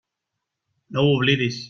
[0.97, 1.59] No ho oblidis.